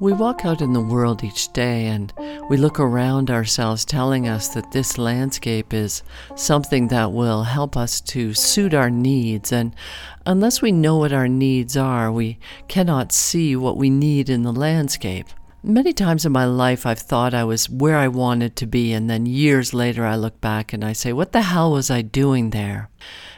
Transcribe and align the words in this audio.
We 0.00 0.14
walk 0.14 0.46
out 0.46 0.62
in 0.62 0.72
the 0.72 0.80
world 0.80 1.22
each 1.22 1.52
day 1.52 1.84
and 1.84 2.10
we 2.48 2.56
look 2.56 2.80
around 2.80 3.30
ourselves 3.30 3.84
telling 3.84 4.26
us 4.26 4.48
that 4.54 4.72
this 4.72 4.96
landscape 4.96 5.74
is 5.74 6.02
something 6.36 6.88
that 6.88 7.12
will 7.12 7.42
help 7.42 7.76
us 7.76 8.00
to 8.12 8.32
suit 8.32 8.72
our 8.72 8.88
needs. 8.88 9.52
And 9.52 9.76
unless 10.24 10.62
we 10.62 10.72
know 10.72 10.96
what 10.96 11.12
our 11.12 11.28
needs 11.28 11.76
are, 11.76 12.10
we 12.10 12.38
cannot 12.66 13.12
see 13.12 13.54
what 13.54 13.76
we 13.76 13.90
need 13.90 14.30
in 14.30 14.42
the 14.42 14.54
landscape. 14.54 15.26
Many 15.62 15.92
times 15.92 16.24
in 16.24 16.32
my 16.32 16.46
life, 16.46 16.86
I've 16.86 16.98
thought 16.98 17.34
I 17.34 17.44
was 17.44 17.68
where 17.68 17.98
I 17.98 18.08
wanted 18.08 18.56
to 18.56 18.66
be, 18.66 18.94
and 18.94 19.10
then 19.10 19.26
years 19.26 19.74
later, 19.74 20.06
I 20.06 20.16
look 20.16 20.40
back 20.40 20.72
and 20.72 20.82
I 20.82 20.94
say, 20.94 21.12
What 21.12 21.32
the 21.32 21.42
hell 21.42 21.72
was 21.72 21.90
I 21.90 22.00
doing 22.00 22.48
there? 22.48 22.88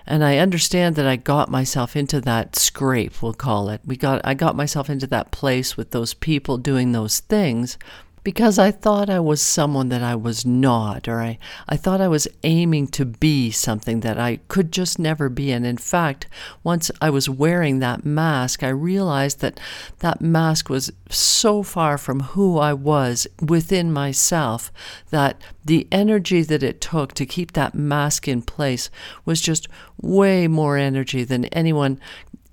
And 0.06 0.24
I 0.24 0.38
understand 0.38 0.96
that 0.96 1.06
I 1.06 1.16
got 1.16 1.50
myself 1.50 1.96
into 1.96 2.20
that 2.22 2.56
scrape, 2.56 3.22
we'll 3.22 3.34
call 3.34 3.68
it. 3.68 3.80
We 3.84 3.96
got 3.96 4.20
I 4.24 4.34
got 4.34 4.56
myself 4.56 4.90
into 4.90 5.06
that 5.08 5.30
place 5.30 5.76
with 5.76 5.90
those 5.90 6.14
people 6.14 6.58
doing 6.58 6.92
those 6.92 7.20
things 7.20 7.78
because 8.24 8.58
I 8.58 8.70
thought 8.70 9.10
I 9.10 9.20
was 9.20 9.42
someone 9.42 9.88
that 9.88 10.02
I 10.02 10.14
was 10.14 10.46
not, 10.46 11.08
or 11.08 11.20
I, 11.20 11.38
I 11.68 11.76
thought 11.76 12.00
I 12.00 12.08
was 12.08 12.28
aiming 12.44 12.88
to 12.88 13.04
be 13.04 13.50
something 13.50 14.00
that 14.00 14.18
I 14.18 14.36
could 14.48 14.70
just 14.70 14.98
never 14.98 15.28
be. 15.28 15.50
And 15.50 15.66
in 15.66 15.76
fact, 15.76 16.28
once 16.62 16.90
I 17.00 17.10
was 17.10 17.28
wearing 17.28 17.80
that 17.80 18.04
mask, 18.04 18.62
I 18.62 18.68
realized 18.68 19.40
that 19.40 19.58
that 19.98 20.20
mask 20.20 20.68
was 20.68 20.92
so 21.10 21.62
far 21.62 21.98
from 21.98 22.20
who 22.20 22.58
I 22.58 22.72
was 22.72 23.26
within 23.40 23.92
myself 23.92 24.72
that 25.10 25.40
the 25.64 25.88
energy 25.90 26.42
that 26.42 26.62
it 26.62 26.80
took 26.80 27.14
to 27.14 27.26
keep 27.26 27.52
that 27.52 27.74
mask 27.74 28.28
in 28.28 28.42
place 28.42 28.88
was 29.24 29.40
just 29.40 29.68
way 30.00 30.46
more 30.46 30.76
energy 30.76 31.24
than 31.24 31.46
anyone 31.46 31.98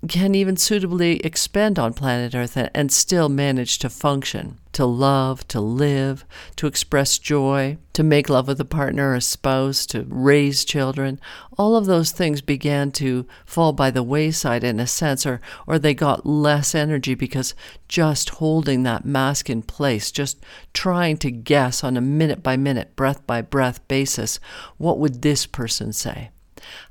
can 0.08 0.34
even 0.34 0.56
suitably 0.56 1.18
expend 1.18 1.78
on 1.78 1.92
planet 1.92 2.34
Earth 2.34 2.56
and 2.74 2.90
still 2.90 3.28
manage 3.28 3.78
to 3.78 3.90
function, 3.90 4.58
to 4.72 4.86
love, 4.86 5.46
to 5.48 5.60
live, 5.60 6.24
to 6.56 6.66
express 6.66 7.18
joy, 7.18 7.76
to 7.92 8.02
make 8.02 8.30
love 8.30 8.48
with 8.48 8.58
a 8.60 8.64
partner 8.64 9.10
or 9.10 9.16
a 9.16 9.20
spouse, 9.20 9.84
to 9.84 10.06
raise 10.08 10.64
children. 10.64 11.20
All 11.58 11.76
of 11.76 11.84
those 11.84 12.12
things 12.12 12.40
began 12.40 12.92
to 12.92 13.26
fall 13.44 13.74
by 13.74 13.90
the 13.90 14.02
wayside 14.02 14.64
in 14.64 14.80
a 14.80 14.86
sense, 14.86 15.26
or, 15.26 15.38
or 15.66 15.78
they 15.78 15.92
got 15.92 16.24
less 16.24 16.74
energy 16.74 17.14
because 17.14 17.54
just 17.86 18.30
holding 18.30 18.84
that 18.84 19.04
mask 19.04 19.50
in 19.50 19.60
place, 19.60 20.10
just 20.10 20.42
trying 20.72 21.18
to 21.18 21.30
guess 21.30 21.84
on 21.84 21.98
a 21.98 22.00
minute 22.00 22.42
by 22.42 22.56
minute, 22.56 22.96
breath 22.96 23.26
by 23.26 23.42
breath 23.42 23.86
basis, 23.86 24.40
what 24.78 24.98
would 24.98 25.20
this 25.20 25.44
person 25.44 25.92
say? 25.92 26.30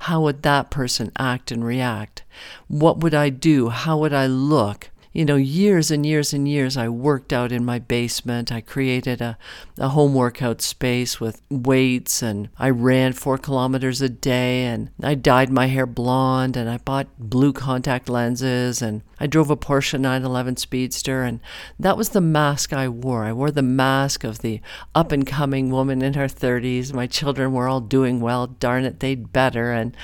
How 0.00 0.20
would 0.22 0.42
that 0.42 0.70
person 0.70 1.12
act 1.18 1.50
and 1.50 1.64
react? 1.64 2.22
What 2.68 2.98
would 2.98 3.14
I 3.14 3.30
do? 3.30 3.68
How 3.68 3.98
would 3.98 4.12
I 4.12 4.26
look? 4.26 4.89
You 5.12 5.24
know, 5.24 5.36
years 5.36 5.90
and 5.90 6.06
years 6.06 6.32
and 6.32 6.46
years, 6.46 6.76
I 6.76 6.88
worked 6.88 7.32
out 7.32 7.50
in 7.50 7.64
my 7.64 7.80
basement. 7.80 8.52
I 8.52 8.60
created 8.60 9.20
a, 9.20 9.36
a 9.76 9.88
home 9.88 10.14
workout 10.14 10.62
space 10.62 11.18
with 11.18 11.42
weights, 11.50 12.22
and 12.22 12.48
I 12.58 12.70
ran 12.70 13.12
four 13.14 13.36
kilometers 13.36 14.00
a 14.00 14.08
day, 14.08 14.62
and 14.64 14.90
I 15.02 15.16
dyed 15.16 15.50
my 15.50 15.66
hair 15.66 15.86
blonde, 15.86 16.56
and 16.56 16.70
I 16.70 16.78
bought 16.78 17.08
blue 17.18 17.52
contact 17.52 18.08
lenses, 18.08 18.80
and 18.80 19.02
I 19.18 19.26
drove 19.26 19.50
a 19.50 19.56
Porsche 19.56 19.98
911 19.98 20.56
Speedster, 20.56 21.24
and 21.24 21.40
that 21.78 21.96
was 21.96 22.10
the 22.10 22.20
mask 22.20 22.72
I 22.72 22.88
wore. 22.88 23.24
I 23.24 23.32
wore 23.32 23.50
the 23.50 23.62
mask 23.62 24.22
of 24.22 24.38
the 24.38 24.60
up 24.94 25.10
and 25.10 25.26
coming 25.26 25.70
woman 25.70 26.02
in 26.02 26.14
her 26.14 26.26
30s. 26.26 26.94
My 26.94 27.08
children 27.08 27.52
were 27.52 27.68
all 27.68 27.80
doing 27.80 28.20
well. 28.20 28.46
Darn 28.46 28.84
it, 28.84 29.00
they'd 29.00 29.32
better. 29.32 29.72
And, 29.72 29.96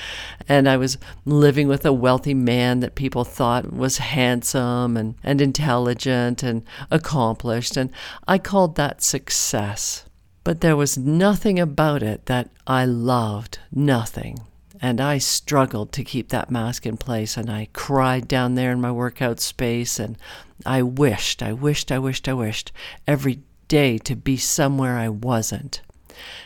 and 0.48 0.68
I 0.68 0.76
was 0.76 0.98
living 1.24 1.68
with 1.68 1.86
a 1.86 1.92
wealthy 1.92 2.34
man 2.34 2.80
that 2.80 2.96
people 2.96 3.24
thought 3.24 3.72
was 3.72 3.98
handsome 3.98 4.95
and, 4.96 5.14
and 5.22 5.40
intelligent 5.40 6.42
and 6.42 6.64
accomplished, 6.90 7.76
and 7.76 7.90
I 8.26 8.38
called 8.38 8.76
that 8.76 9.02
success. 9.02 10.04
But 10.44 10.60
there 10.60 10.76
was 10.76 10.96
nothing 10.96 11.58
about 11.58 12.02
it 12.02 12.26
that 12.26 12.50
I 12.66 12.84
loved, 12.84 13.58
nothing. 13.72 14.40
And 14.80 15.00
I 15.00 15.18
struggled 15.18 15.92
to 15.92 16.04
keep 16.04 16.28
that 16.28 16.50
mask 16.50 16.86
in 16.86 16.96
place, 16.96 17.36
and 17.36 17.50
I 17.50 17.68
cried 17.72 18.28
down 18.28 18.54
there 18.54 18.72
in 18.72 18.80
my 18.80 18.92
workout 18.92 19.40
space, 19.40 19.98
and 19.98 20.16
I 20.64 20.82
wished, 20.82 21.42
I 21.42 21.52
wished, 21.52 21.90
I 21.90 21.98
wished, 21.98 22.28
I 22.28 22.34
wished 22.34 22.72
every 23.06 23.40
day 23.68 23.98
to 23.98 24.14
be 24.14 24.36
somewhere 24.36 24.96
I 24.96 25.08
wasn't. 25.08 25.80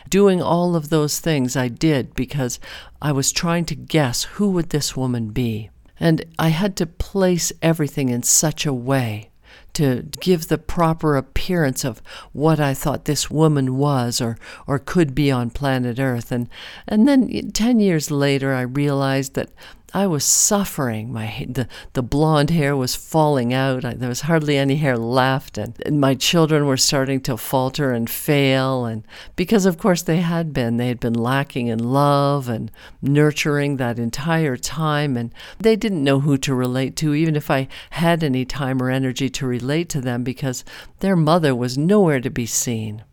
Doing 0.09 0.41
all 0.41 0.75
of 0.75 0.89
those 0.89 1.19
things 1.19 1.55
I 1.55 1.67
did 1.67 2.13
because 2.13 2.59
I 3.01 3.11
was 3.11 3.31
trying 3.31 3.65
to 3.65 3.75
guess 3.75 4.23
who 4.23 4.49
would 4.51 4.69
this 4.69 4.97
woman 4.97 5.29
be. 5.29 5.69
And 6.01 6.25
I 6.39 6.49
had 6.49 6.75
to 6.77 6.87
place 6.87 7.53
everything 7.61 8.09
in 8.09 8.23
such 8.23 8.65
a 8.65 8.73
way 8.73 9.29
to 9.73 10.07
give 10.19 10.47
the 10.47 10.57
proper 10.57 11.15
appearance 11.15 11.85
of 11.85 12.01
what 12.33 12.59
I 12.59 12.73
thought 12.73 13.05
this 13.05 13.29
woman 13.29 13.77
was 13.77 14.19
or, 14.19 14.37
or 14.65 14.79
could 14.79 15.13
be 15.13 15.29
on 15.31 15.51
planet 15.51 15.99
Earth. 15.99 16.31
And, 16.31 16.49
and 16.87 17.07
then 17.07 17.51
10 17.51 17.79
years 17.79 18.09
later, 18.09 18.51
I 18.53 18.61
realized 18.61 19.35
that 19.35 19.51
I 19.93 20.07
was 20.07 20.23
suffering. 20.23 21.11
My 21.11 21.45
the, 21.49 21.67
the 21.93 22.03
blonde 22.03 22.49
hair 22.49 22.77
was 22.77 22.95
falling 22.95 23.53
out. 23.53 23.83
I, 23.83 23.93
there 23.93 24.07
was 24.07 24.21
hardly 24.21 24.57
any 24.57 24.77
hair 24.77 24.97
left, 24.97 25.57
and, 25.57 25.81
and, 25.85 25.99
my 25.99 26.15
children 26.15 26.65
were 26.65 26.77
starting 26.77 27.19
to 27.21 27.35
falter 27.35 27.91
and 27.91 28.09
fail. 28.09 28.85
And 28.85 29.05
because, 29.35 29.65
of 29.65 29.77
course, 29.77 30.01
they 30.01 30.21
had 30.21 30.53
been, 30.53 30.77
they 30.77 30.87
had 30.87 31.01
been 31.01 31.13
lacking 31.13 31.67
in 31.67 31.79
love 31.79 32.47
and 32.47 32.71
nurturing 33.01 33.77
that 33.77 33.99
entire 33.99 34.55
time, 34.55 35.17
and 35.17 35.33
they 35.59 35.75
didn't 35.75 36.03
know 36.03 36.21
who 36.21 36.37
to 36.37 36.55
relate 36.55 36.95
to, 36.97 37.13
even 37.13 37.35
if 37.35 37.51
I 37.51 37.67
had 37.89 38.23
any 38.23 38.45
time 38.45 38.81
or 38.81 38.89
energy 38.89 39.29
to 39.29 39.45
relate 39.45 39.89
to 39.89 39.99
them, 39.99 40.23
because 40.23 40.63
their 40.99 41.17
mother 41.17 41.53
was 41.53 41.77
nowhere 41.77 42.21
to 42.21 42.29
be 42.29 42.45
seen. 42.45 43.03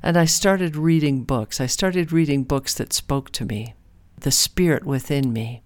And 0.00 0.16
I 0.16 0.26
started 0.26 0.76
reading 0.76 1.24
books. 1.24 1.60
I 1.60 1.66
started 1.66 2.12
reading 2.12 2.44
books 2.44 2.74
that 2.74 2.92
spoke 2.92 3.30
to 3.32 3.44
me 3.44 3.74
the 4.24 4.30
spirit 4.30 4.84
within 4.84 5.32
me. 5.32 5.62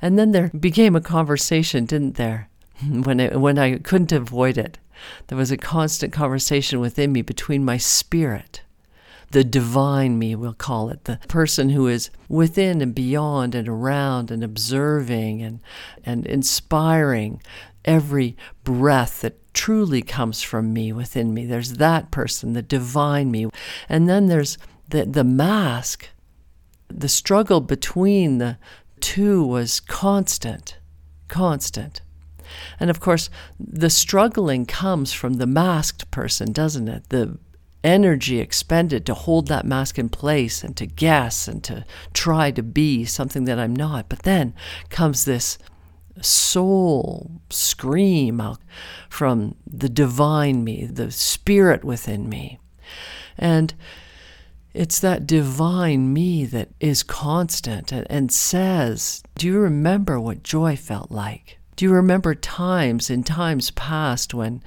And 0.00 0.18
then 0.18 0.32
there 0.32 0.50
became 0.50 0.94
a 0.94 1.00
conversation, 1.00 1.84
didn't 1.84 2.14
there? 2.14 2.48
when, 2.86 3.18
it, 3.18 3.40
when 3.40 3.58
I 3.58 3.78
couldn't 3.78 4.12
avoid 4.12 4.58
it. 4.58 4.78
There 5.28 5.38
was 5.38 5.50
a 5.50 5.56
constant 5.56 6.12
conversation 6.12 6.80
within 6.80 7.12
me 7.12 7.22
between 7.22 7.64
my 7.64 7.76
spirit, 7.76 8.62
the 9.30 9.44
divine 9.44 10.18
me, 10.18 10.34
we'll 10.34 10.54
call 10.54 10.88
it, 10.90 11.04
the 11.04 11.20
person 11.28 11.70
who 11.70 11.86
is 11.86 12.10
within 12.28 12.80
and 12.80 12.94
beyond 12.94 13.54
and 13.54 13.68
around 13.68 14.30
and 14.30 14.42
observing 14.42 15.42
and, 15.42 15.60
and 16.04 16.26
inspiring 16.26 17.40
every 17.84 18.36
breath 18.64 19.20
that 19.20 19.54
truly 19.54 20.02
comes 20.02 20.42
from 20.42 20.72
me 20.72 20.92
within 20.92 21.32
me. 21.32 21.46
There's 21.46 21.74
that 21.74 22.10
person, 22.10 22.54
the 22.54 22.62
divine 22.62 23.30
me. 23.30 23.48
And 23.88 24.08
then 24.08 24.26
there's 24.26 24.58
the, 24.88 25.04
the 25.04 25.24
mask 25.24 26.08
the 26.88 27.08
struggle 27.08 27.60
between 27.60 28.38
the 28.38 28.58
two 29.00 29.44
was 29.44 29.80
constant, 29.80 30.78
constant. 31.28 32.00
And 32.80 32.90
of 32.90 33.00
course, 33.00 33.28
the 33.58 33.90
struggling 33.90 34.66
comes 34.66 35.12
from 35.12 35.34
the 35.34 35.46
masked 35.46 36.10
person, 36.10 36.52
doesn't 36.52 36.88
it? 36.88 37.08
The 37.10 37.38
energy 37.84 38.40
expended 38.40 39.06
to 39.06 39.14
hold 39.14 39.46
that 39.46 39.64
mask 39.64 39.98
in 39.98 40.08
place 40.08 40.64
and 40.64 40.76
to 40.76 40.86
guess 40.86 41.46
and 41.46 41.62
to 41.64 41.84
try 42.12 42.50
to 42.50 42.62
be 42.62 43.04
something 43.04 43.44
that 43.44 43.58
I'm 43.58 43.76
not. 43.76 44.08
But 44.08 44.22
then 44.22 44.54
comes 44.88 45.24
this 45.24 45.58
soul 46.20 47.40
scream 47.50 48.40
out 48.40 48.58
from 49.08 49.54
the 49.66 49.88
divine 49.88 50.64
me, 50.64 50.86
the 50.86 51.10
spirit 51.10 51.84
within 51.84 52.28
me. 52.28 52.58
And 53.36 53.74
it's 54.74 55.00
that 55.00 55.26
divine 55.26 56.12
me 56.12 56.44
that 56.46 56.68
is 56.80 57.02
constant 57.02 57.92
and, 57.92 58.06
and 58.10 58.30
says, 58.30 59.22
Do 59.36 59.46
you 59.46 59.58
remember 59.58 60.20
what 60.20 60.42
joy 60.42 60.76
felt 60.76 61.10
like? 61.10 61.58
Do 61.76 61.84
you 61.84 61.92
remember 61.92 62.34
times 62.34 63.08
in 63.08 63.22
times 63.22 63.70
past 63.70 64.34
when, 64.34 64.62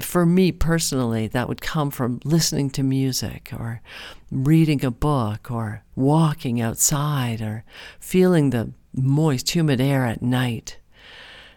for 0.00 0.26
me 0.26 0.52
personally, 0.52 1.26
that 1.28 1.48
would 1.48 1.60
come 1.60 1.90
from 1.90 2.20
listening 2.24 2.70
to 2.70 2.82
music 2.82 3.50
or 3.58 3.80
reading 4.30 4.84
a 4.84 4.90
book 4.90 5.50
or 5.50 5.82
walking 5.96 6.60
outside 6.60 7.40
or 7.40 7.64
feeling 7.98 8.50
the 8.50 8.72
moist, 8.94 9.54
humid 9.54 9.80
air 9.80 10.04
at 10.04 10.22
night? 10.22 10.78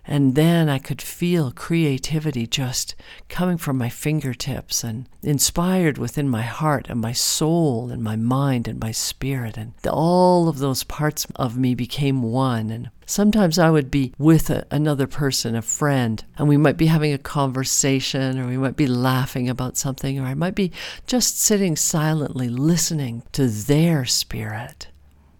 And 0.07 0.35
then 0.35 0.69
I 0.69 0.79
could 0.79 1.01
feel 1.01 1.51
creativity 1.51 2.47
just 2.47 2.95
coming 3.27 3.57
from 3.57 3.77
my 3.77 3.89
fingertips 3.89 4.83
and 4.83 5.09
inspired 5.21 5.97
within 5.97 6.29
my 6.29 6.43
heart 6.43 6.87
and 6.89 7.01
my 7.01 7.11
soul 7.11 7.89
and 7.89 8.01
my 8.01 8.15
mind 8.15 8.69
and 8.69 8.79
my 8.79 8.91
spirit. 8.91 9.57
And 9.57 9.73
all 9.85 10.47
of 10.47 10.59
those 10.59 10.85
parts 10.85 11.27
of 11.35 11.57
me 11.57 11.75
became 11.75 12.23
one. 12.23 12.69
And 12.71 12.89
sometimes 13.05 13.59
I 13.59 13.69
would 13.69 13.91
be 13.91 14.13
with 14.17 14.49
a, 14.49 14.65
another 14.71 15.07
person, 15.07 15.55
a 15.55 15.61
friend, 15.61 16.23
and 16.37 16.47
we 16.47 16.55
might 16.55 16.77
be 16.77 16.85
having 16.85 17.11
a 17.11 17.17
conversation 17.17 18.39
or 18.39 18.47
we 18.47 18.57
might 18.57 18.77
be 18.77 18.87
laughing 18.87 19.49
about 19.49 19.75
something, 19.75 20.19
or 20.19 20.25
I 20.25 20.35
might 20.35 20.55
be 20.55 20.71
just 21.05 21.37
sitting 21.37 21.75
silently 21.75 22.47
listening 22.47 23.23
to 23.33 23.47
their 23.47 24.05
spirit 24.05 24.87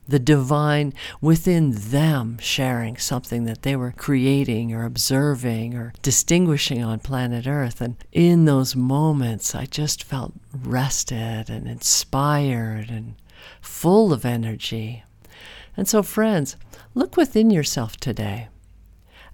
the 0.07 0.19
divine 0.19 0.93
within 1.21 1.71
them 1.71 2.37
sharing 2.39 2.97
something 2.97 3.43
that 3.45 3.63
they 3.63 3.75
were 3.75 3.91
creating 3.91 4.73
or 4.73 4.85
observing 4.85 5.75
or 5.75 5.93
distinguishing 6.01 6.83
on 6.83 6.99
planet 6.99 7.45
Earth. 7.47 7.81
And 7.81 7.95
in 8.11 8.45
those 8.45 8.75
moments, 8.75 9.53
I 9.53 9.65
just 9.65 10.03
felt 10.03 10.33
rested 10.53 11.49
and 11.49 11.67
inspired 11.67 12.89
and 12.89 13.15
full 13.61 14.13
of 14.13 14.25
energy. 14.25 15.03
And 15.75 15.87
so, 15.87 16.01
friends, 16.01 16.55
look 16.95 17.17
within 17.17 17.49
yourself 17.49 17.97
today. 17.97 18.47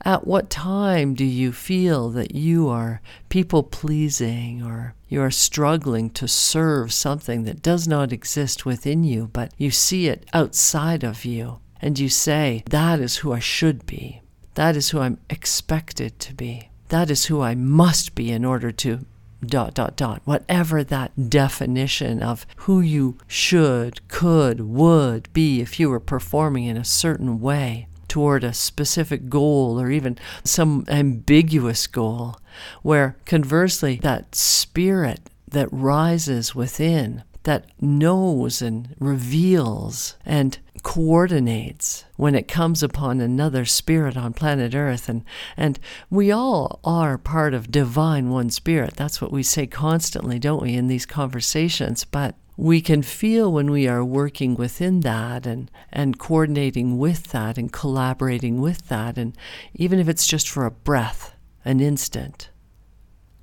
At 0.06 0.28
what 0.28 0.50
time 0.50 1.14
do 1.14 1.24
you 1.24 1.54
feel 1.54 2.10
that 2.10 2.36
you 2.36 2.68
are 2.68 3.02
people 3.30 3.64
pleasing 3.64 4.62
or 4.62 4.96
you 5.08 5.22
are 5.22 5.32
struggling 5.32 6.10
to 6.12 6.28
serve 6.28 6.92
something 6.92 7.44
that 7.44 7.62
does 7.62 7.88
not 7.88 8.12
exist 8.12 8.66
within 8.66 9.06
you, 9.06 9.30
but 9.32 9.54
you 9.58 9.72
see 9.72 10.08
it 10.08 10.26
outside 10.34 11.04
of 11.04 11.24
you 11.24 11.60
and 11.82 11.98
you 11.98 12.10
say, 12.10 12.64
That 12.70 13.00
is 13.00 13.18
who 13.18 13.32
I 13.32 13.40
should 13.40 13.86
be. 13.86 14.22
That 14.56 14.76
is 14.76 14.90
who 14.90 15.00
I'm 15.00 15.20
expected 15.30 16.20
to 16.20 16.34
be. 16.34 16.70
That 16.90 17.10
is 17.10 17.26
who 17.26 17.42
I 17.42 17.56
must 17.56 18.14
be 18.14 18.32
in 18.32 18.44
order 18.44 18.72
to 18.72 19.06
dot, 19.46 19.74
dot, 19.74 19.96
dot, 19.96 20.22
whatever 20.26 20.84
that 20.84 21.30
definition 21.30 22.22
of 22.22 22.46
who 22.58 22.82
you 22.82 23.18
should, 23.28 24.06
could, 24.10 24.62
would 24.62 25.32
be 25.34 25.62
if 25.62 25.80
you 25.80 25.90
were 25.90 26.00
performing 26.00 26.66
in 26.66 26.78
a 26.78 26.86
certain 26.86 27.40
way 27.40 27.88
toward 28.14 28.44
a 28.44 28.54
specific 28.54 29.28
goal 29.28 29.82
or 29.82 29.90
even 29.90 30.16
some 30.44 30.86
ambiguous 30.88 31.88
goal, 31.88 32.38
where 32.84 33.18
conversely, 33.26 33.96
that 34.04 34.36
spirit 34.36 35.32
that 35.48 35.68
rises 35.72 36.54
within, 36.54 37.24
that 37.42 37.66
knows 37.82 38.62
and 38.62 38.96
reveals 39.00 40.16
and 40.28 40.60
coordinates 40.84 42.06
when 42.16 42.36
it 42.36 42.48
comes 42.48 42.84
upon 42.84 43.20
another 43.20 43.66
spirit 43.66 44.16
on 44.16 44.32
planet 44.32 44.76
Earth. 44.76 45.10
And, 45.10 45.26
and 45.58 45.80
we 46.12 46.32
all 46.32 46.80
are 46.84 47.18
part 47.18 47.56
of 47.56 47.72
divine 47.72 48.30
one 48.30 48.52
spirit. 48.52 48.94
That's 48.96 49.22
what 49.22 49.32
we 49.32 49.42
say 49.42 49.66
constantly, 49.66 50.38
don't 50.38 50.62
we, 50.62 50.76
in 50.76 50.86
these 50.86 51.08
conversations. 51.08 52.06
But 52.06 52.36
we 52.56 52.82
can 52.82 53.02
feel 53.02 53.52
when 53.52 53.72
we 53.72 53.88
are 53.88 54.06
working 54.06 54.56
within 54.56 55.00
that 55.02 55.46
and, 55.46 55.72
and 55.92 56.20
coordinating 56.20 56.98
with 56.98 57.28
that 57.28 57.58
and 57.58 57.74
collaborating 57.74 58.62
with 58.62 58.88
that, 58.90 59.18
and 59.18 59.36
even 59.74 60.00
if 60.00 60.08
it's 60.08 60.28
just 60.28 60.50
for 60.50 60.66
a 60.66 60.72
breath, 60.72 61.34
an 61.66 61.80
instant, 61.80 62.50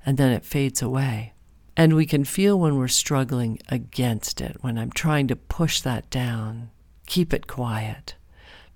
and 0.05 0.17
then 0.17 0.31
it 0.31 0.45
fades 0.45 0.81
away. 0.81 1.33
And 1.75 1.95
we 1.95 2.05
can 2.05 2.25
feel 2.25 2.59
when 2.59 2.77
we're 2.77 2.87
struggling 2.87 3.59
against 3.69 4.41
it, 4.41 4.57
when 4.61 4.77
I'm 4.77 4.91
trying 4.91 5.27
to 5.27 5.35
push 5.35 5.81
that 5.81 6.09
down, 6.09 6.69
keep 7.05 7.33
it 7.33 7.47
quiet, 7.47 8.15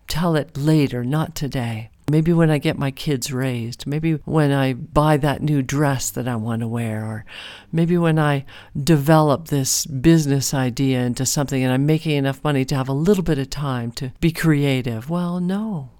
tell 0.07 0.35
it 0.35 0.57
later, 0.57 1.03
not 1.03 1.35
today. 1.35 1.91
Maybe 2.07 2.31
when 2.33 2.51
I 2.51 2.59
get 2.59 2.77
my 2.77 2.91
kids 2.91 3.33
raised, 3.33 3.87
maybe 3.87 4.13
when 4.25 4.51
I 4.51 4.73
buy 4.73 5.17
that 5.17 5.41
new 5.41 5.63
dress 5.63 6.11
that 6.11 6.27
I 6.27 6.35
want 6.35 6.59
to 6.59 6.67
wear, 6.67 7.03
or 7.03 7.25
maybe 7.71 7.97
when 7.97 8.19
I 8.19 8.45
develop 8.81 9.47
this 9.47 9.87
business 9.87 10.53
idea 10.53 11.01
into 11.01 11.25
something 11.25 11.63
and 11.63 11.73
I'm 11.73 11.87
making 11.87 12.15
enough 12.15 12.43
money 12.43 12.63
to 12.65 12.75
have 12.75 12.89
a 12.89 12.93
little 12.93 13.23
bit 13.23 13.39
of 13.39 13.49
time 13.49 13.91
to 13.93 14.11
be 14.19 14.31
creative. 14.31 15.09
Well, 15.09 15.39
no. 15.39 15.94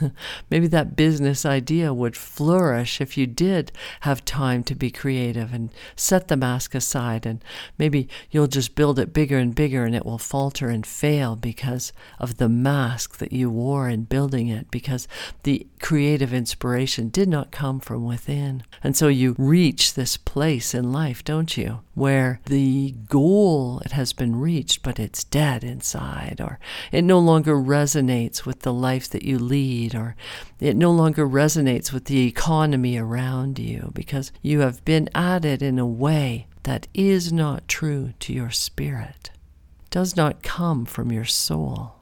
Maybe 0.50 0.66
that 0.68 0.96
business 0.96 1.44
idea 1.44 1.92
would 1.92 2.16
flourish 2.16 3.00
if 3.00 3.16
you 3.16 3.26
did 3.26 3.72
have 4.00 4.24
time 4.24 4.62
to 4.64 4.74
be 4.74 4.90
creative 4.90 5.52
and 5.52 5.70
set 5.96 6.28
the 6.28 6.36
mask 6.36 6.74
aside. 6.74 7.26
And 7.26 7.42
maybe 7.78 8.08
you'll 8.30 8.46
just 8.46 8.74
build 8.74 8.98
it 8.98 9.12
bigger 9.12 9.38
and 9.38 9.54
bigger 9.54 9.84
and 9.84 9.94
it 9.94 10.04
will 10.04 10.18
falter 10.18 10.68
and 10.68 10.86
fail 10.86 11.36
because 11.36 11.92
of 12.18 12.36
the 12.36 12.48
mask 12.48 13.18
that 13.18 13.32
you 13.32 13.50
wore 13.50 13.88
in 13.88 14.04
building 14.04 14.48
it, 14.48 14.70
because 14.70 15.08
the 15.42 15.66
creative 15.80 16.32
inspiration 16.32 17.08
did 17.08 17.28
not 17.28 17.50
come 17.50 17.80
from 17.80 18.04
within. 18.04 18.62
And 18.82 18.96
so 18.96 19.08
you 19.08 19.34
reach 19.38 19.94
this 19.94 20.16
place 20.16 20.74
in 20.74 20.92
life, 20.92 21.24
don't 21.24 21.56
you, 21.56 21.80
where 21.94 22.40
the 22.46 22.94
goal 23.08 23.80
it 23.84 23.92
has 23.92 24.12
been 24.12 24.36
reached, 24.36 24.82
but 24.82 24.98
it's 24.98 25.24
dead 25.24 25.64
inside, 25.64 26.40
or 26.40 26.58
it 26.92 27.02
no 27.02 27.18
longer 27.18 27.54
resonates 27.54 28.44
with 28.44 28.60
the 28.60 28.72
life 28.72 29.08
that 29.10 29.22
you 29.22 29.38
lead 29.38 29.87
or 29.94 30.16
it 30.60 30.76
no 30.76 30.90
longer 30.90 31.26
resonates 31.26 31.92
with 31.92 32.06
the 32.06 32.26
economy 32.26 32.96
around 32.96 33.58
you 33.58 33.90
because 33.94 34.32
you 34.42 34.60
have 34.60 34.84
been 34.84 35.08
at 35.14 35.44
it 35.44 35.62
in 35.62 35.78
a 35.78 35.86
way 35.86 36.46
that 36.64 36.86
is 36.92 37.32
not 37.32 37.68
true 37.68 38.12
to 38.20 38.32
your 38.32 38.50
spirit, 38.50 39.30
does 39.90 40.16
not 40.16 40.42
come 40.42 40.84
from 40.84 41.10
your 41.10 41.24
soul. 41.24 41.98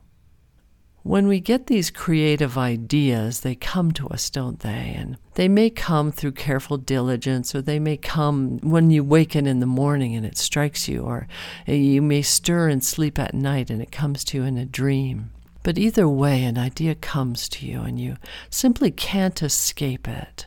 When 1.07 1.29
we 1.29 1.39
get 1.39 1.69
these 1.69 1.89
creative 1.89 2.59
ideas, 2.59 3.43
they 3.43 3.55
come 3.55 3.93
to 3.93 4.09
us, 4.09 4.29
don't 4.29 4.59
they? 4.59 4.93
And 4.99 5.19
they 5.35 5.47
may 5.47 5.71
come 5.71 6.11
through 6.11 6.33
careful 6.33 6.79
diligence, 6.79 7.55
or 7.55 7.63
they 7.63 7.79
may 7.79 7.97
come 7.97 8.59
when 8.59 8.91
you 8.91 9.05
waken 9.05 9.47
in 9.47 9.61
the 9.61 9.67
morning 9.67 10.17
and 10.17 10.27
it 10.27 10.37
strikes 10.37 10.89
you, 10.89 11.03
or 11.03 11.29
you 11.65 12.03
may 12.03 12.23
stir 12.23 12.69
and 12.69 12.83
sleep 12.83 13.21
at 13.21 13.35
night 13.35 13.71
and 13.71 13.81
it 13.81 13.93
comes 13.93 14.25
to 14.25 14.39
you 14.39 14.43
in 14.43 14.59
a 14.59 14.67
dream. 14.67 15.31
But 15.67 15.79
either 15.79 16.09
way, 16.09 16.45
an 16.45 16.59
idea 16.59 16.95
comes 16.95 17.49
to 17.49 17.67
you 17.67 17.81
and 17.81 17.99
you 17.99 18.19
simply 18.51 18.93
can't 18.93 19.43
escape 19.43 20.07
it. 20.07 20.47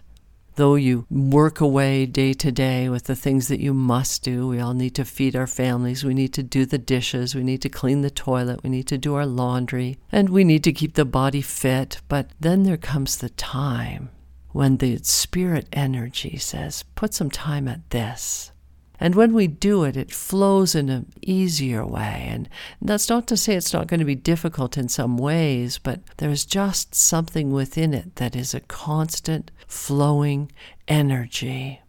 Though 0.56 0.76
you 0.76 1.08
work 1.10 1.60
away 1.60 2.06
day 2.06 2.32
to 2.36 2.54
day 2.54 2.88
with 2.88 3.04
the 3.04 3.18
things 3.18 3.50
that 3.50 3.60
you 3.60 3.74
must 3.74 4.24
do, 4.24 4.48
we 4.48 4.62
all 4.62 4.74
need 4.74 4.96
to 4.96 5.04
feed 5.04 5.36
our 5.36 5.46
families, 5.46 6.06
we 6.06 6.14
need 6.14 6.34
to 6.36 6.42
do 6.42 6.66
the 6.66 6.78
dishes, 6.78 7.36
we 7.36 7.44
need 7.44 7.62
to 7.64 7.68
clean 7.68 8.00
the 8.00 8.10
toilet, 8.10 8.64
we 8.64 8.70
need 8.70 8.88
to 8.88 8.98
do 8.98 9.14
our 9.14 9.26
laundry, 9.26 9.98
and 10.10 10.30
we 10.30 10.46
need 10.46 10.64
to 10.64 10.72
keep 10.72 10.94
the 10.94 11.04
body 11.04 11.42
fit. 11.42 12.00
But 12.08 12.30
then 12.40 12.64
there 12.64 12.78
comes 12.78 13.18
the 13.18 13.32
time 13.32 14.12
when 14.54 14.78
the 14.78 15.00
spirit 15.00 15.68
energy 15.74 16.38
says, 16.38 16.84
put 16.96 17.14
some 17.14 17.30
time 17.30 17.68
at 17.68 17.90
this. 17.90 18.54
And 19.00 19.16
when 19.16 19.34
we 19.34 19.48
do 19.48 19.84
it, 19.84 19.96
it 19.96 20.12
flows 20.12 20.76
in 20.76 20.90
an 20.90 21.12
easier 21.22 21.86
way. 21.86 22.28
And 22.30 22.50
that's 22.82 23.10
not 23.10 23.28
to 23.28 23.38
say 23.38 23.56
it's 23.56 23.74
not 23.74 23.88
going 23.88 24.00
to 24.00 24.06
be 24.06 24.16
difficult 24.16 24.78
in 24.78 24.90
some 24.90 25.18
ways, 25.18 25.78
but 25.78 26.02
there's 26.18 26.46
just 26.46 26.94
something 26.94 27.52
within 27.52 27.94
it 27.94 28.18
that 28.18 28.36
is 28.36 28.54
a 28.54 28.60
constant 28.60 29.52
flowing 29.68 30.52
energy. 30.88 31.82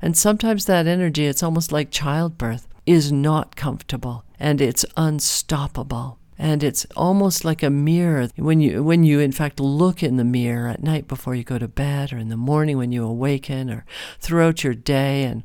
And 0.00 0.16
sometimes 0.16 0.64
that 0.64 0.86
energy, 0.86 1.26
it's 1.26 1.42
almost 1.42 1.70
like 1.70 1.90
childbirth, 1.90 2.66
is 2.86 3.12
not 3.12 3.54
comfortable 3.54 4.24
and 4.40 4.60
it's 4.60 4.84
unstoppable 4.96 6.17
and 6.38 6.62
it's 6.62 6.86
almost 6.96 7.44
like 7.44 7.62
a 7.62 7.70
mirror. 7.70 8.28
When 8.36 8.60
you 8.60 8.84
when 8.84 9.02
you 9.02 9.18
in 9.18 9.32
fact 9.32 9.58
look 9.58 10.02
in 10.02 10.16
the 10.16 10.24
mirror 10.24 10.68
at 10.68 10.82
night 10.82 11.08
before 11.08 11.34
you 11.34 11.42
go 11.42 11.58
to 11.58 11.68
bed 11.68 12.12
or 12.12 12.18
in 12.18 12.28
the 12.28 12.36
morning 12.36 12.78
when 12.78 12.92
you 12.92 13.04
awaken 13.04 13.70
or 13.70 13.84
throughout 14.20 14.62
your 14.62 14.74
day 14.74 15.24
and 15.24 15.42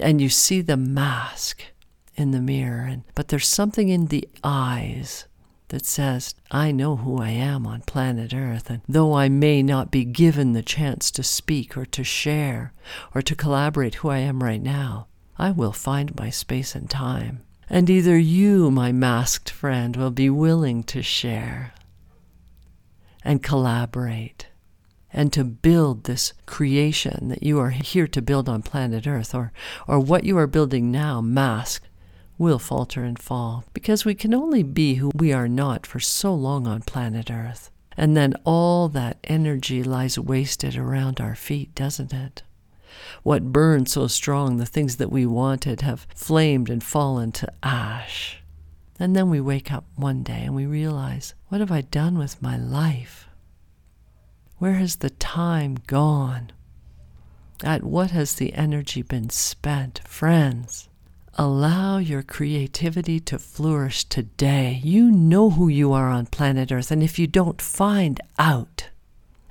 and 0.00 0.20
you 0.20 0.28
see 0.28 0.60
the 0.60 0.76
mask 0.76 1.62
in 2.16 2.32
the 2.32 2.40
mirror 2.40 2.82
and 2.82 3.04
but 3.14 3.28
there's 3.28 3.46
something 3.46 3.88
in 3.88 4.06
the 4.06 4.28
eyes 4.42 5.26
that 5.68 5.86
says, 5.86 6.34
I 6.50 6.70
know 6.70 6.96
who 6.96 7.16
I 7.16 7.30
am 7.30 7.66
on 7.66 7.80
planet 7.80 8.34
Earth, 8.34 8.68
and 8.68 8.82
though 8.86 9.14
I 9.14 9.30
may 9.30 9.62
not 9.62 9.90
be 9.90 10.04
given 10.04 10.52
the 10.52 10.60
chance 10.60 11.10
to 11.12 11.22
speak 11.22 11.78
or 11.78 11.86
to 11.86 12.04
share 12.04 12.74
or 13.14 13.22
to 13.22 13.34
collaborate 13.34 13.94
who 13.96 14.10
I 14.10 14.18
am 14.18 14.42
right 14.42 14.60
now, 14.60 15.06
I 15.38 15.50
will 15.50 15.72
find 15.72 16.14
my 16.14 16.28
space 16.28 16.74
and 16.74 16.90
time 16.90 17.44
and 17.72 17.88
either 17.88 18.18
you, 18.18 18.70
my 18.70 18.92
masked 18.92 19.48
friend, 19.48 19.96
will 19.96 20.10
be 20.10 20.28
willing 20.28 20.82
to 20.84 21.02
share 21.02 21.72
and 23.24 23.42
collaborate 23.42 24.48
and 25.10 25.32
to 25.32 25.42
build 25.42 26.04
this 26.04 26.34
creation 26.44 27.28
that 27.28 27.42
you 27.42 27.58
are 27.58 27.70
here 27.70 28.06
to 28.06 28.20
build 28.20 28.46
on 28.46 28.62
planet 28.62 29.06
Earth, 29.06 29.34
or, 29.34 29.52
or 29.88 29.98
what 29.98 30.24
you 30.24 30.36
are 30.36 30.46
building 30.46 30.90
now, 30.90 31.22
mask, 31.22 31.82
will 32.36 32.58
falter 32.58 33.04
and 33.04 33.18
fall 33.18 33.64
because 33.72 34.04
we 34.04 34.14
can 34.14 34.34
only 34.34 34.62
be 34.62 34.96
who 34.96 35.10
we 35.14 35.32
are 35.32 35.48
not 35.48 35.86
for 35.86 35.98
so 35.98 36.34
long 36.34 36.66
on 36.66 36.82
planet 36.82 37.30
Earth. 37.30 37.70
And 37.96 38.14
then 38.14 38.34
all 38.44 38.90
that 38.90 39.18
energy 39.24 39.82
lies 39.82 40.18
wasted 40.18 40.76
around 40.76 41.20
our 41.20 41.34
feet, 41.34 41.74
doesn't 41.74 42.12
it? 42.12 42.42
What 43.22 43.52
burned 43.52 43.88
so 43.88 44.06
strong, 44.06 44.56
the 44.56 44.66
things 44.66 44.96
that 44.96 45.12
we 45.12 45.26
wanted, 45.26 45.80
have 45.80 46.06
flamed 46.14 46.70
and 46.70 46.82
fallen 46.82 47.32
to 47.32 47.52
ash. 47.62 48.42
And 48.98 49.16
then 49.16 49.30
we 49.30 49.40
wake 49.40 49.72
up 49.72 49.84
one 49.96 50.22
day 50.22 50.42
and 50.44 50.54
we 50.54 50.66
realize, 50.66 51.34
what 51.48 51.60
have 51.60 51.72
I 51.72 51.80
done 51.80 52.18
with 52.18 52.42
my 52.42 52.56
life? 52.56 53.28
Where 54.58 54.74
has 54.74 54.96
the 54.96 55.10
time 55.10 55.78
gone? 55.86 56.52
At 57.64 57.82
what 57.82 58.10
has 58.10 58.34
the 58.34 58.54
energy 58.54 59.02
been 59.02 59.30
spent? 59.30 60.00
Friends, 60.06 60.88
allow 61.34 61.98
your 61.98 62.22
creativity 62.22 63.18
to 63.20 63.38
flourish 63.38 64.04
today. 64.04 64.80
You 64.84 65.10
know 65.10 65.50
who 65.50 65.68
you 65.68 65.92
are 65.92 66.08
on 66.08 66.26
planet 66.26 66.70
Earth, 66.70 66.90
and 66.90 67.02
if 67.02 67.18
you 67.18 67.26
don't, 67.26 67.60
find 67.60 68.20
out 68.38 68.88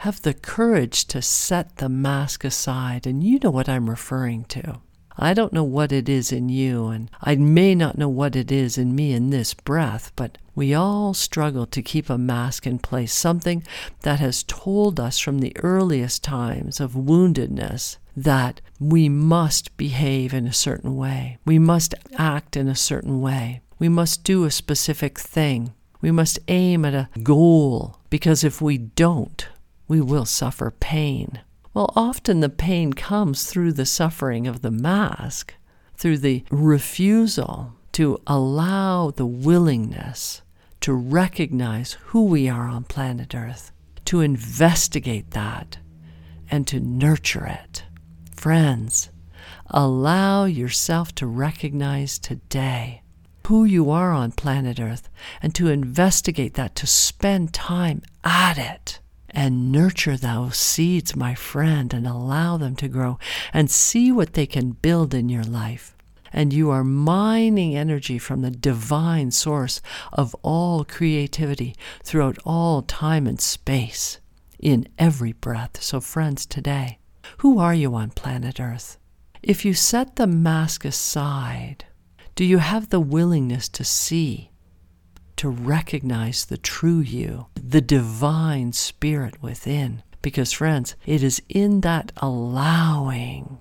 have 0.02 0.24
the 0.24 0.34
courage 0.34 1.06
to 1.06 1.22
set 1.22 1.78
the 1.78 1.88
mask 1.88 2.44
aside, 2.44 3.06
and 3.06 3.24
you 3.24 3.38
know 3.38 3.52
what 3.52 3.70
I'm 3.70 3.88
referring 3.88 4.46
to. 4.46 4.82
I 5.16 5.36
don't 5.36 5.54
know 5.54 5.64
what 5.64 5.92
it 5.92 6.10
is 6.10 6.32
in 6.32 6.50
you, 6.50 6.88
and 6.88 7.12
I 7.22 7.36
may 7.36 7.76
not 7.76 8.00
know 8.00 8.10
what 8.10 8.36
it 8.36 8.52
is 8.52 8.80
in 8.80 8.96
me 8.96 9.14
in 9.14 9.30
this 9.30 9.54
breath, 9.54 10.12
but 10.16 10.40
we 10.56 10.74
all 10.74 11.14
struggle 11.14 11.68
to 11.68 11.84
keep 11.84 12.10
a 12.10 12.18
mask 12.18 12.66
in 12.66 12.80
place, 12.80 13.14
something 13.14 13.64
that 14.02 14.20
has 14.20 14.42
told 14.42 15.00
us 15.00 15.20
from 15.20 15.38
the 15.38 15.56
earliest 15.58 16.24
times 16.24 16.80
of 16.80 16.94
woundedness 16.94 17.98
that 18.18 18.60
we 18.80 19.08
must 19.08 19.78
behave 19.78 20.34
in 20.34 20.48
a 20.48 20.54
certain 20.54 20.96
way. 20.96 21.38
We 21.46 21.60
must 21.60 21.94
act 22.18 22.58
in 22.58 22.68
a 22.68 22.76
certain 22.76 23.22
way. 23.22 23.62
We 23.78 23.88
must 23.88 24.24
do 24.24 24.46
a 24.46 24.52
specific 24.52 25.20
thing. 25.20 25.74
We 26.02 26.10
must 26.10 26.40
aim 26.48 26.86
at 26.86 26.96
a 26.96 27.10
goal, 27.22 28.00
because 28.10 28.44
if 28.44 28.64
we 28.64 28.80
don't, 28.80 29.48
we 29.92 30.00
will 30.00 30.24
suffer 30.24 30.72
pain. 30.72 31.42
Well, 31.74 31.92
often 31.98 32.40
the 32.40 32.48
pain 32.48 32.94
comes 32.94 33.44
through 33.44 33.74
the 33.74 33.86
suffering 33.86 34.48
of 34.48 34.62
the 34.62 34.72
mask, 34.72 35.54
through 35.98 36.20
the 36.20 36.46
refusal 36.50 37.74
to 37.92 38.18
allow 38.26 39.12
the 39.12 39.26
willingness 39.26 40.44
to 40.80 40.94
recognize 40.94 41.98
who 42.06 42.24
we 42.24 42.48
are 42.48 42.70
on 42.70 42.86
planet 42.86 43.36
Earth, 43.36 43.74
to 44.06 44.22
investigate 44.22 45.32
that, 45.32 45.80
and 46.50 46.66
to 46.68 46.80
nurture 46.80 47.46
it. 47.46 47.84
Friends, 48.34 49.10
allow 49.68 50.46
yourself 50.46 51.14
to 51.16 51.28
recognize 51.28 52.18
today 52.18 53.02
who 53.46 53.66
you 53.66 53.92
are 53.92 54.14
on 54.14 54.32
planet 54.32 54.80
Earth 54.80 55.10
and 55.42 55.54
to 55.56 55.68
investigate 55.68 56.54
that, 56.54 56.76
to 56.76 56.88
spend 56.88 57.54
time 57.54 58.02
at 58.24 58.58
it 58.58 59.01
and 59.32 59.72
nurture 59.72 60.18
those 60.18 60.58
seeds, 60.58 61.16
my 61.16 61.34
friend, 61.36 61.94
and 61.94 62.06
allow 62.06 62.58
them 62.58 62.76
to 62.78 62.88
grow 62.88 63.18
and 63.54 63.72
see 63.72 64.12
what 64.12 64.34
they 64.34 64.46
can 64.46 64.72
build 64.72 65.14
in 65.14 65.30
your 65.30 65.44
life. 65.44 65.96
And 66.34 66.54
you 66.54 66.70
are 66.70 66.84
mining 66.84 67.76
energy 67.76 68.18
from 68.18 68.42
the 68.42 68.52
divine 68.52 69.32
source 69.32 69.82
of 70.14 70.36
all 70.44 70.86
creativity 70.86 71.76
throughout 72.04 72.38
all 72.46 72.82
time 72.82 73.28
and 73.28 73.40
space 73.40 74.20
in 74.60 74.88
every 74.98 75.34
breath. 75.34 75.82
So, 75.82 76.00
friends, 76.00 76.46
today, 76.46 77.00
who 77.40 77.60
are 77.60 77.74
you 77.74 77.96
on 77.96 78.12
planet 78.12 78.60
Earth? 78.60 78.98
If 79.44 79.66
you 79.66 79.74
set 79.74 80.16
the 80.16 80.28
mask 80.28 80.86
aside, 80.86 81.86
do 82.36 82.46
you 82.46 82.60
have 82.60 82.90
the 82.90 83.00
willingness 83.00 83.68
to 83.70 83.84
see 83.84 84.51
to 85.42 85.50
recognize 85.50 86.46
the 86.46 86.58
true 86.58 87.00
you, 87.00 87.48
the 87.56 87.82
divine 87.82 88.72
spirit 88.72 89.42
within. 89.42 90.04
Because, 90.22 90.52
friends, 90.52 90.96
it 91.08 91.24
is 91.24 91.42
in 91.50 91.82
that 91.82 92.12
allowing, 92.18 93.58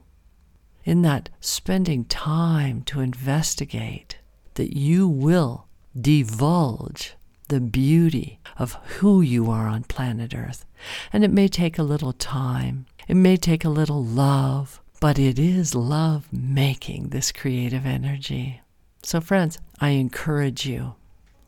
in 0.85 1.01
that 1.01 1.31
spending 1.41 2.05
time 2.05 2.83
to 2.83 3.01
investigate, 3.01 4.19
that 4.57 4.77
you 4.77 5.09
will 5.09 5.69
divulge 5.99 7.15
the 7.49 7.61
beauty 7.61 8.41
of 8.59 8.75
who 8.99 9.23
you 9.23 9.51
are 9.51 9.67
on 9.67 9.85
planet 9.85 10.35
Earth. 10.35 10.67
And 11.15 11.25
it 11.25 11.31
may 11.31 11.49
take 11.49 11.79
a 11.79 11.83
little 11.83 12.13
time, 12.13 12.85
it 13.09 13.17
may 13.17 13.39
take 13.39 13.65
a 13.65 13.71
little 13.71 14.05
love, 14.05 14.83
but 15.01 15.19
it 15.19 15.39
is 15.39 15.75
love 15.75 16.31
making 16.31 17.09
this 17.09 17.33
creative 17.33 17.87
energy. 17.87 18.61
So, 19.03 19.23
friends, 19.23 19.59
I 19.81 19.91
encourage 19.91 20.67
you 20.67 20.97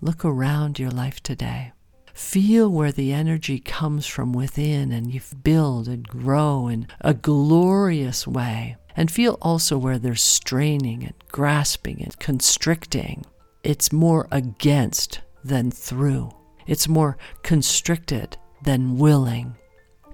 Look 0.05 0.25
around 0.25 0.81
your 0.81 0.91
life 0.91 1.23
today. 1.23 1.71
Feel 2.13 2.69
where 2.69 2.91
the 2.91 3.13
energy 3.13 3.61
comes 3.61 4.05
from 4.05 4.33
within 4.33 4.91
and 4.91 5.15
you 5.15 5.21
build 5.45 5.87
and 5.87 6.03
grow 6.09 6.67
in 6.67 6.89
a 7.01 7.15
glorious 7.15 8.27
way. 8.27 8.77
And 8.97 9.13
feel 9.13 9.39
also 9.41 9.79
where 9.79 10.01
there's 10.01 10.21
straining 10.21 11.05
and 11.05 11.15
grasping 11.31 12.03
and 12.03 12.19
constricting. 12.19 13.25
It's 13.63 13.93
more 13.93 14.27
against 14.33 15.21
than 15.45 15.71
through. 15.71 16.31
It's 16.67 16.89
more 16.89 17.17
constricted 17.45 18.37
than 18.65 18.99
willing. 18.99 19.55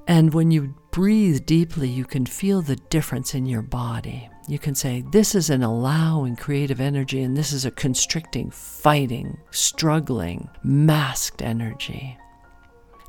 And 0.08 0.32
when 0.32 0.50
you 0.50 0.74
breathe 0.90 1.44
deeply, 1.44 1.86
you 1.86 2.06
can 2.06 2.24
feel 2.24 2.62
the 2.62 2.76
difference 2.76 3.34
in 3.34 3.44
your 3.44 3.60
body. 3.60 4.30
You 4.48 4.58
can 4.58 4.74
say, 4.74 5.04
This 5.12 5.34
is 5.34 5.50
an 5.50 5.62
allowing 5.62 6.34
creative 6.34 6.80
energy, 6.80 7.22
and 7.22 7.36
this 7.36 7.52
is 7.52 7.66
a 7.66 7.70
constricting, 7.70 8.50
fighting, 8.50 9.36
struggling, 9.50 10.48
masked 10.62 11.42
energy. 11.42 12.16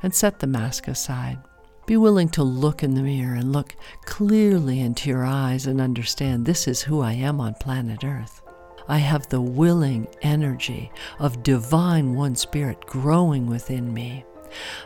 And 0.02 0.14
set 0.14 0.40
the 0.40 0.46
mask 0.46 0.88
aside. 0.88 1.38
Be 1.86 1.96
willing 1.96 2.28
to 2.30 2.42
look 2.42 2.82
in 2.82 2.94
the 2.94 3.02
mirror 3.02 3.34
and 3.34 3.50
look 3.50 3.74
clearly 4.04 4.80
into 4.80 5.08
your 5.08 5.24
eyes 5.24 5.66
and 5.66 5.80
understand 5.80 6.44
this 6.44 6.68
is 6.68 6.82
who 6.82 7.00
I 7.00 7.14
am 7.14 7.40
on 7.40 7.54
planet 7.54 8.04
Earth. 8.04 8.42
I 8.88 8.98
have 8.98 9.26
the 9.28 9.40
willing 9.40 10.06
energy 10.20 10.92
of 11.18 11.42
divine 11.42 12.14
One 12.14 12.36
Spirit 12.36 12.84
growing 12.84 13.46
within 13.46 13.94
me. 13.94 14.26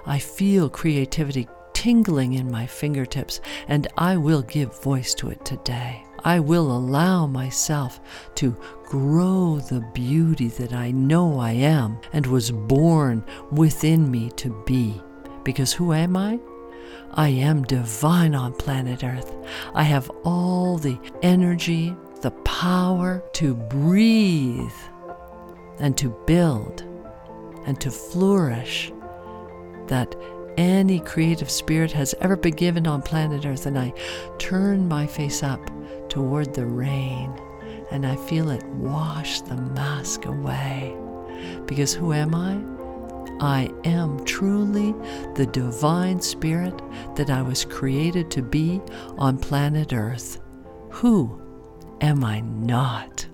I 0.06 0.20
feel 0.20 0.68
creativity 0.68 1.48
tingling 1.84 2.32
in 2.32 2.50
my 2.50 2.64
fingertips, 2.64 3.42
and 3.68 3.86
I 3.98 4.16
will 4.16 4.40
give 4.40 4.82
voice 4.82 5.12
to 5.16 5.28
it 5.28 5.44
today. 5.44 6.02
I 6.24 6.40
will 6.40 6.74
allow 6.74 7.26
myself 7.26 8.00
to 8.36 8.56
grow 8.84 9.58
the 9.58 9.82
beauty 9.92 10.48
that 10.48 10.72
I 10.72 10.92
know 10.92 11.38
I 11.38 11.50
am 11.50 11.98
and 12.14 12.26
was 12.26 12.50
born 12.50 13.22
within 13.50 14.10
me 14.10 14.30
to 14.36 14.64
be. 14.64 14.98
Because 15.42 15.74
who 15.74 15.92
am 15.92 16.16
I? 16.16 16.40
I 17.12 17.28
am 17.28 17.64
divine 17.64 18.34
on 18.34 18.54
planet 18.54 19.04
Earth. 19.04 19.34
I 19.74 19.82
have 19.82 20.10
all 20.24 20.78
the 20.78 20.98
energy, 21.20 21.94
the 22.22 22.30
power 22.46 23.22
to 23.34 23.54
breathe 23.54 24.80
and 25.78 25.98
to 25.98 26.08
build 26.26 26.82
and 27.66 27.78
to 27.82 27.90
flourish 27.90 28.90
that 29.88 30.16
any 30.56 31.00
creative 31.00 31.50
spirit 31.50 31.92
has 31.92 32.14
ever 32.20 32.36
been 32.36 32.54
given 32.54 32.86
on 32.86 33.02
planet 33.02 33.44
Earth. 33.44 33.66
And 33.66 33.78
I 33.78 33.92
turn 34.38 34.88
my 34.88 35.06
face 35.06 35.42
up 35.42 35.60
toward 36.08 36.54
the 36.54 36.66
rain 36.66 37.32
and 37.90 38.06
I 38.06 38.16
feel 38.16 38.50
it 38.50 38.64
wash 38.64 39.40
the 39.42 39.56
mask 39.56 40.26
away. 40.26 40.96
Because 41.66 41.92
who 41.92 42.12
am 42.12 42.34
I? 42.34 42.60
I 43.40 43.70
am 43.84 44.24
truly 44.24 44.94
the 45.34 45.46
divine 45.46 46.20
spirit 46.20 46.80
that 47.16 47.30
I 47.30 47.42
was 47.42 47.64
created 47.64 48.30
to 48.32 48.42
be 48.42 48.80
on 49.18 49.38
planet 49.38 49.92
Earth. 49.92 50.40
Who 50.90 51.40
am 52.00 52.24
I 52.24 52.40
not? 52.40 53.26